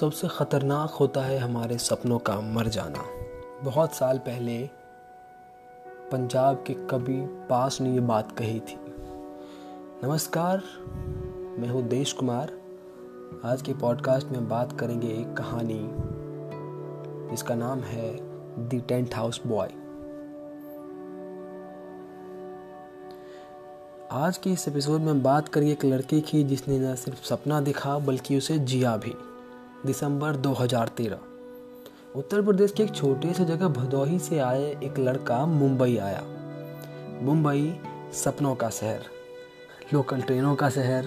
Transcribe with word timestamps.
सबसे 0.00 0.28
ख़तरनाक 0.28 0.90
होता 0.90 1.20
है 1.20 1.38
हमारे 1.38 1.78
सपनों 1.78 2.18
का 2.18 2.40
मर 2.40 2.68
जाना। 2.68 3.04
बहुत 3.62 3.94
साल 3.94 4.18
पहले 4.18 4.70
पंजाब 6.12 6.64
के 6.66 6.74
कवि 6.74 7.46
पास 7.50 7.80
ने 7.80 7.92
ये 7.92 8.00
बात 8.00 8.32
कही 8.32 8.60
थी। 8.60 8.76
नमस्कार, 10.04 10.62
मैं 11.58 11.68
हूँ 11.68 11.82
देश 11.82 12.12
कुमार। 12.12 12.52
आज 13.44 13.62
के 13.62 13.74
पॉडकास्ट 13.74 14.26
में 14.26 14.48
बात 14.48 14.72
करेंगे 14.80 15.08
एक 15.08 15.32
कहानी 15.36 15.88
जिसका 17.30 17.54
नाम 17.54 17.80
है 17.80 18.16
द 18.68 18.82
टेंट 18.88 19.14
हाउस 19.14 19.40
बॉय। 19.46 19.68
आज 24.12 24.38
के 24.38 24.50
इस 24.50 24.68
एपिसोड 24.68 25.00
में 25.00 25.22
बात 25.22 25.48
करेंगे 25.48 25.72
एक 25.72 25.84
लड़के 25.84 26.20
की 26.20 26.44
जिसने 26.44 26.78
न 26.78 26.94
सिर्फ़ 26.94 27.24
सपना 27.24 27.60
दिखा, 27.60 27.98
बल्कि 27.98 28.38
उसे 28.38 28.58
जिया 28.58 28.96
भी। 28.96 29.14
दिसंबर 29.86 30.36
2013 30.36 31.18
उत्तर 32.16 32.42
प्रदेश 32.42 32.72
के 32.72 32.82
एक 32.82 32.94
छोटे 32.94 33.32
से 33.32 33.44
जगह 33.44 33.68
भदोही 33.68 34.18
से 34.18 34.38
आए 34.38 34.80
एक 34.84 34.98
लड़का 34.98 35.46
मुंबई 35.46 35.96
आया। 35.96 36.22
मुंबई 37.22 37.80
सपनों 38.12 38.54
का 38.54 38.70
शहर, 38.70 39.00
लोकल 39.94 40.20
ट्रेनों 40.20 40.54
का 40.54 40.70
शहर, 40.70 41.04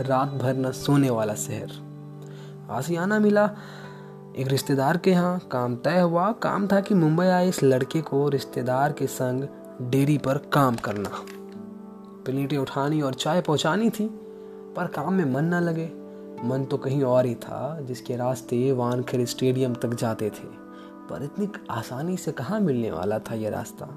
रात 0.00 0.28
भर 0.28 0.56
न 0.56 0.72
सोने 0.72 1.10
वाला 1.10 1.34
शहर। 1.34 1.72
आसियाना 2.70 3.18
मिला 3.18 3.50
एक 4.38 4.48
रिश्तेदार 4.48 4.96
के 4.96 5.10
यहाँ। 5.10 5.38
काम 5.38 5.76
तय 5.76 6.00
हुआ, 6.00 6.32
काम 6.32 6.66
था 6.66 6.80
कि 6.80 6.94
मुंबई 6.94 7.26
आए 7.26 7.48
इस 7.48 7.62
लड़के 7.62 8.00
को 8.00 8.28
रिश्तेदार 8.28 8.92
के 8.92 9.06
संग 9.06 9.44
डेयरी 9.82 10.18
पर 10.18 10.38
काम 10.38 10.76
करना। 10.76 11.10
प्लेटें 12.24 12.58
उठानी 12.58 13.00
और 13.00 13.14
चाय 13.14 13.40
पहुंचानी 13.40 13.90
थी, 13.90 14.08
पर 14.76 14.86
काम 14.86 15.14
में 15.14 15.24
मन 15.24 15.44
न 15.44 15.54
लगे। 15.54 16.07
मन 16.44 16.64
तो 16.64 16.76
कहीं 16.76 17.02
और 17.02 17.26
ही 17.26 17.34
था, 17.34 17.80
जिसके 17.80 18.16
रास्ते 18.16 18.72
वानखेड़ 18.72 19.24
स्टेडियम 19.24 19.74
तक 19.74 19.94
जाते 19.94 20.30
थे। 20.30 20.68
पर 21.10 21.22
इतनी 21.22 21.48
आसानी 21.70 22.16
से 22.16 22.32
कहाँ 22.32 22.60
मिलने 22.60 22.90
वाला 22.90 23.18
था 23.18 23.34
यह 23.34 23.50
रास्ता? 23.50 23.88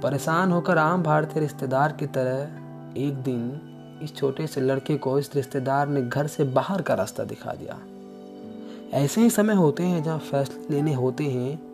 परेशान 0.00 0.52
होकर 0.52 0.78
आम 0.78 1.02
भारतीय 1.02 1.42
रिश्तेदार 1.42 1.92
की 1.92 2.06
तरह 2.06 2.64
एक 3.00 3.14
दिन 3.14 3.70
इस 4.02 4.16
छोटे 4.16 4.46
से 4.46 4.60
लड़के 4.60 4.96
को 4.96 5.18
इस 5.18 5.30
रिश्तेदार 5.34 5.88
ने 5.88 6.02
घर 6.02 6.26
से 6.26 6.44
बाहर 6.44 6.82
का 6.82 6.94
रास्ता 6.94 7.24
दिखा 7.24 7.52
दिया। 7.52 7.78
ऐसे 8.98 9.20
ही 9.20 9.30
समय 9.30 9.54
होते 9.54 9.82
हैं 9.82 10.04
जहाँ 10.04 10.18
फैसले 10.18 10.76
लेने 10.76 10.94
होते 10.94 11.24
हैं 11.24 11.73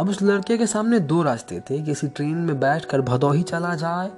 अब 0.00 0.08
उस 0.08 0.20
लड़के 0.22 0.56
के 0.58 0.66
सामने 0.66 0.98
दो 1.00 1.22
रास्ते 1.22 1.60
थे 1.60 1.80
किसी 1.82 2.08
ट्रेन 2.08 2.36
में 2.36 2.58
बैठ 2.60 2.84
कर 2.84 3.00
भदोही 3.00 3.42
चला 3.42 3.74
जाए 3.74 4.10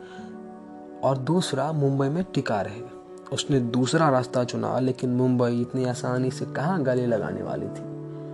और 1.05 1.19
दूसरा 1.21 1.71
मुंबई 1.73 2.09
में 2.09 2.23
टिका 2.35 2.61
रहे। 2.61 2.83
उसने 3.33 3.61
दूसरा 3.61 4.09
रास्ता 4.09 4.45
चुना, 4.45 4.79
लेकिन 4.79 5.11
मुंबई 5.11 5.61
इतनी 5.61 5.85
आसानी 5.85 6.31
से 6.31 6.47
कहाँ 6.47 6.83
गले 6.83 7.07
लगाने 7.07 7.43
वाली 7.43 7.67
थी? 7.67 7.83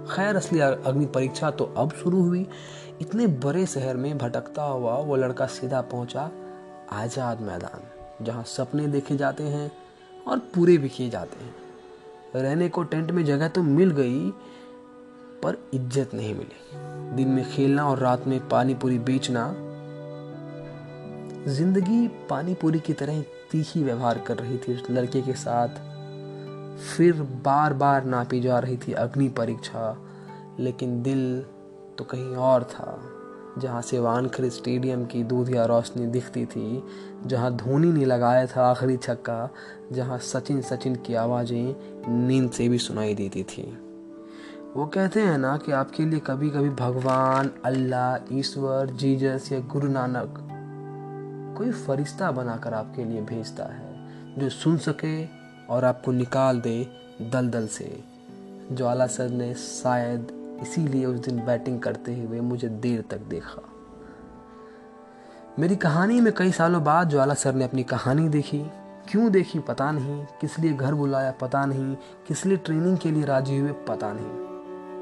खैर, 0.06 0.36
असली 0.36 0.60
अग्नि 0.60 1.06
परीक्षा 1.06 1.50
तो 1.50 1.64
अब 1.76 1.92
शुरू 1.94 2.22
हुई। 2.22 2.46
इतने 3.00 3.26
बड़े 3.26 3.64
शहर 3.66 3.96
में 3.96 4.18
भटकता 4.18 4.62
हुआ 4.62 4.96
वो 4.98 5.16
लड़का 5.16 5.46
सीधा 5.48 5.80
पहुँचा 5.82 6.30
आज़ाद 6.92 7.40
मैदान, 7.40 8.24
जहाँ 8.24 8.44
सपने 8.46 8.86
देखे 8.88 9.16
जाते 9.16 9.42
हैं 9.44 9.70
और 10.26 10.38
पूरे 10.54 10.76
भी 10.78 10.88
किए 10.88 11.10
जाते 11.10 11.44
हैं। 11.44 12.42
रहने 12.42 12.68
को 12.68 12.82
टेंट 12.82 13.10
में 13.10 13.24
जगह 13.24 13.48
तो 13.48 13.62
मिल 13.62 13.90
गई, 13.92 14.30
पर 15.42 15.56
इज़्ज़त 15.74 16.14
नहीं 16.14 16.34
मिली। 16.34 16.79
दिन 17.12 17.28
में 17.28 17.44
खेलना 17.52 17.88
और 17.88 17.98
रात 17.98 18.26
में 18.26 18.38
पानी 18.48 18.74
पूरी 18.74 18.98
बेचना। 19.00 19.46
ज़िंदगी 21.48 22.06
पानी 22.30 22.54
पूरी 22.54 22.78
की 22.78 22.92
तरह 22.92 23.20
तीखी 23.52 23.82
व्यवहार 23.82 24.18
कर 24.18 24.36
रही 24.36 24.58
थी 24.58 24.74
उस 24.74 24.90
लड़के 24.90 25.22
के 25.22 25.32
साथ। 25.34 25.68
फिर 26.86 27.22
बार 27.44 27.72
बार 27.74 28.04
नापी 28.04 28.40
जा 28.40 28.58
रही 28.58 28.76
थी 28.76 28.92
अग्नि 28.92 29.28
परीक्षा, 29.28 29.96
लेकिन 30.60 31.02
दिल 31.02 31.40
तो 31.98 32.04
कहीं 32.04 32.34
और 32.36 32.64
था, 32.64 33.00
जहाँ 33.58 33.82
से 33.82 33.98
वानखर 33.98 34.48
स्टेडियम 34.48 35.04
की 35.04 35.22
दूधिया 35.24 35.64
रोशनी 35.64 36.06
दिखती 36.06 36.44
थी, 36.46 36.82
जहाँ 37.26 37.54
धोनी 37.56 37.92
ने 37.92 38.04
लगाया 38.04 38.46
था 38.46 38.70
आखिरी 38.70 38.96
छक्का, 38.96 39.48
जहाँ 39.92 40.18
सचिन 40.18 40.60
सचिन 40.62 40.94
की 40.96 41.14
आवाज़ें 41.14 41.74
नींद 42.26 42.50
से 42.50 42.68
भी 42.68 42.78
सुनाई 42.78 43.14
देती 43.14 43.42
थी। 43.42 43.62
वो 44.76 44.86
कहते 44.86 45.20
हैं 45.20 45.38
ना 45.38 45.56
कि 45.56 45.72
आपके 45.72 46.04
लिए 46.04 46.20
कभी 46.20 46.50
कभी 46.50 46.68
भगवान, 46.68 47.50
अल्लाह, 47.64 48.34
ईश्वर, 48.38 48.90
जीजस 48.90 49.48
या 49.52 49.58
गुरु 49.60 49.88
नानक 49.88 50.34
कोई 51.58 51.70
फरिश्ता 51.70 52.30
बनाकर 52.30 52.74
आपके 52.74 53.04
लिए 53.04 53.20
भेजता 53.20 53.64
है, 53.64 54.38
जो 54.38 54.48
सुन 54.48 54.76
सके 54.76 55.24
और 55.66 55.84
आपको 55.84 56.12
निकाल 56.12 56.60
दे 56.60 56.88
दलदल 57.22 57.66
से। 57.66 58.04
ज्वाला 58.72 59.06
सर 59.06 59.28
ने 59.28 59.54
शायद 59.54 60.28
इसीलिए 60.62 61.06
उस 61.06 61.18
दिन 61.20 61.44
बैटिंग 61.46 61.80
करते 61.80 62.14
हुए 62.20 62.40
मुझे 62.40 62.68
देर 62.68 63.04
तक 63.10 63.20
देखा। 63.20 63.62
मेरी 65.58 65.76
कहानी 65.76 66.20
में 66.20 66.32
कई 66.32 66.52
सालों 66.52 66.84
बाद 66.84 67.10
ज्वाला 67.10 67.34
सर 67.34 67.54
ने 67.54 67.64
अपनी 67.64 67.82
कहानी 67.82 68.28
देखी। 68.28 68.62
क्यों 69.08 69.30
देखी 69.32 69.58
पता 69.58 69.90
नहीं, 69.92 70.26
किस 70.40 70.58
लिए 70.58 70.72
घर 70.72 70.94
बुलाया 70.94 71.30
पता 71.30 71.64
नहीं, 71.66 71.96
किस 72.28 72.46
लिए 72.46 72.56
ट्रेनिंग 72.56 72.98
के 72.98 73.10
लिए 73.10 73.24
राज़ी 73.24 73.58
हुए 73.58 73.72
पता 73.72 74.12
नहीं। 74.12 74.49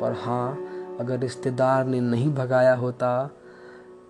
पर 0.00 0.12
हाँ 0.20 0.96
अगर 1.00 1.18
रिश्तेदार 1.18 1.86
ने 1.86 2.00
नहीं 2.00 2.32
भगाया 2.34 2.74
होता, 2.74 3.30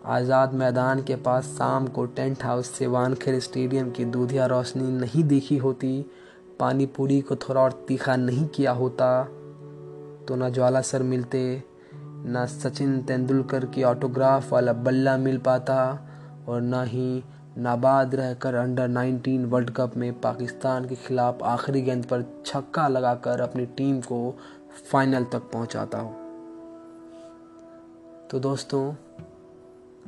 आज़ाद 0.06 0.52
मैदान 0.54 1.02
के 1.02 1.16
पास 1.16 1.44
शाम 1.48 1.86
को 1.86 2.04
टेंट 2.06 2.44
हाउस 2.44 2.70
से 2.70 2.86
वानखेर 2.86 3.38
स्टेडियम 3.40 3.90
की 3.90 4.04
दूधिया 4.04 4.46
रोशनी 4.46 4.90
नहीं 4.90 5.24
देखी 5.24 5.56
होती 5.56 6.04
पानी 6.60 6.86
पूरी 6.86 7.20
को 7.20 7.36
थोड़ा 7.36 7.60
और 7.60 7.72
तीखा 7.88 8.16
नहीं 8.16 8.46
किया 8.46 8.72
होता 8.72 9.24
तो 10.28 10.36
ना 10.36 10.48
ज्वाला 10.48 10.80
सर 10.80 11.02
मिलते, 11.02 11.62
ना 12.24 12.44
सचिन 12.46 13.00
तेंदुलकर 13.02 13.64
की 13.64 13.82
ऑटोग्राफ 13.82 14.52
वाला 14.52 14.72
बल्ला 14.72 15.16
मिल 15.16 15.38
पाता, 15.38 15.78
और 16.48 16.60
ना 16.60 16.82
ही 16.82 17.22
नाबाद 17.58 18.14
रहकर 18.14 18.54
अंडर 18.54 18.88
19 18.88 19.44
वर्ल्ड 19.44 19.70
कप 19.70 19.96
में 19.96 20.20
पाकिस्तान 20.20 20.84
के 20.84 20.94
खिलाफ 20.96 21.42
आखिरी 21.42 21.82
गेंद 21.82 22.04
पर 22.04 22.24
छक्का 22.46 22.86
लगाकर 22.88 23.40
अपनी 23.40 23.66
टीम 23.66 24.00
को 24.00 24.20
फाइनल 24.72 25.24
तक 25.24 25.38
पहुंचाता 25.38 25.98
हो। 25.98 26.10
तो 28.30 28.38
दोस्तों, 28.38 28.94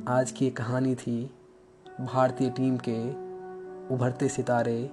आज 0.07 0.31
की 0.31 0.49
कहानी 0.49 0.95
थी 0.95 1.35
भारतीय 2.01 2.49
टीम 2.49 2.77
के 2.89 3.09
उभरते 3.95 4.29
सितारे, 4.29 4.91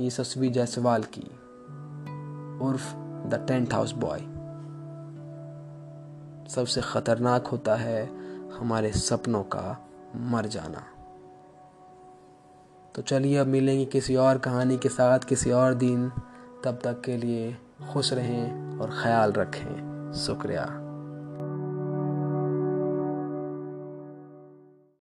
यशस्वी 0.00 0.50
जायसवाल 0.50 1.02
की, 1.02 1.30
उर्फ़ 2.64 2.94
द 3.28 3.44
टेंट 3.48 3.74
हाउस 3.74 3.92
बॉय। 3.92 4.20
सबसे 6.48 6.80
खतरनाक 6.80 7.46
होता 7.46 7.74
है 7.74 8.06
हमारे 8.50 8.92
सपनों 8.92 9.42
का 9.42 9.88
मर 10.16 10.46
जाना। 10.46 10.84
तो 12.94 13.02
चलिए 13.02 13.36
अब 13.36 13.46
मिलेंगे 13.46 13.84
किसी 13.84 14.16
और 14.16 14.38
कहानी 14.38 14.78
के 14.78 14.88
साथ 14.88 15.18
किसी 15.18 15.50
और 15.50 15.74
दिन। 15.74 16.12
तब 16.64 16.78
तक 16.84 17.00
के 17.00 17.16
लिए 17.16 17.56
खुश 17.92 18.12
रहें 18.12 18.78
और 18.78 18.90
ख्याल 19.02 19.32
रखें। 19.32 20.12
शुक्रिया। 20.12 20.80